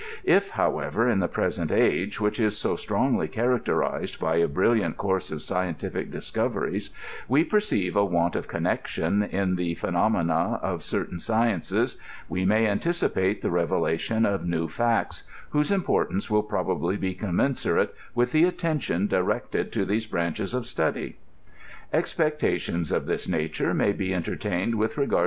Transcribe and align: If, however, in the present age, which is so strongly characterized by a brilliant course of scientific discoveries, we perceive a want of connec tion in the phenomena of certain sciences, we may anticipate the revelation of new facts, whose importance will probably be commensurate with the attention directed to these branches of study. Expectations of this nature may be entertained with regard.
If, 0.23 0.49
however, 0.49 1.07
in 1.07 1.19
the 1.19 1.27
present 1.27 1.71
age, 1.71 2.19
which 2.19 2.39
is 2.39 2.57
so 2.57 2.75
strongly 2.75 3.27
characterized 3.27 4.19
by 4.19 4.37
a 4.37 4.47
brilliant 4.47 4.97
course 4.97 5.29
of 5.31 5.43
scientific 5.43 6.09
discoveries, 6.09 6.89
we 7.27 7.43
perceive 7.43 7.95
a 7.95 8.03
want 8.03 8.35
of 8.35 8.47
connec 8.47 8.87
tion 8.87 9.21
in 9.21 9.57
the 9.57 9.75
phenomena 9.75 10.59
of 10.63 10.81
certain 10.81 11.19
sciences, 11.19 11.97
we 12.27 12.45
may 12.45 12.65
anticipate 12.65 13.43
the 13.43 13.51
revelation 13.51 14.25
of 14.25 14.43
new 14.43 14.67
facts, 14.67 15.25
whose 15.51 15.69
importance 15.69 16.31
will 16.31 16.41
probably 16.41 16.97
be 16.97 17.13
commensurate 17.13 17.93
with 18.15 18.31
the 18.31 18.45
attention 18.45 19.05
directed 19.05 19.71
to 19.73 19.85
these 19.85 20.07
branches 20.07 20.55
of 20.55 20.65
study. 20.65 21.17
Expectations 21.93 22.91
of 22.91 23.05
this 23.05 23.27
nature 23.29 23.71
may 23.71 23.91
be 23.91 24.15
entertained 24.15 24.73
with 24.73 24.97
regard. 24.97 25.19